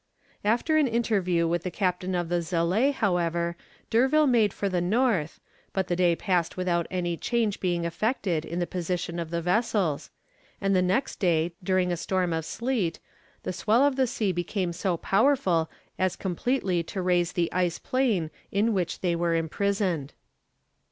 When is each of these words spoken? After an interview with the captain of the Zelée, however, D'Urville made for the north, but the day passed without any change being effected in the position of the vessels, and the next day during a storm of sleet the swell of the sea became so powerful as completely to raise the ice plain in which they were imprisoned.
After 0.43 0.77
an 0.77 0.87
interview 0.87 1.47
with 1.47 1.61
the 1.61 1.69
captain 1.69 2.15
of 2.15 2.27
the 2.27 2.37
Zelée, 2.39 2.91
however, 2.91 3.55
D'Urville 3.91 4.25
made 4.25 4.51
for 4.51 4.67
the 4.67 4.81
north, 4.81 5.39
but 5.73 5.89
the 5.89 5.95
day 5.95 6.15
passed 6.15 6.57
without 6.57 6.87
any 6.89 7.15
change 7.15 7.59
being 7.59 7.85
effected 7.85 8.43
in 8.43 8.57
the 8.57 8.65
position 8.65 9.19
of 9.19 9.29
the 9.29 9.43
vessels, 9.43 10.09
and 10.59 10.75
the 10.75 10.81
next 10.81 11.19
day 11.19 11.53
during 11.63 11.91
a 11.91 11.97
storm 11.97 12.33
of 12.33 12.45
sleet 12.45 12.99
the 13.43 13.53
swell 13.53 13.83
of 13.83 13.95
the 13.95 14.07
sea 14.07 14.31
became 14.31 14.73
so 14.73 14.97
powerful 14.97 15.69
as 15.99 16.15
completely 16.15 16.81
to 16.81 16.99
raise 16.99 17.33
the 17.33 17.53
ice 17.53 17.77
plain 17.77 18.31
in 18.51 18.73
which 18.73 19.01
they 19.01 19.15
were 19.15 19.35
imprisoned. 19.35 20.15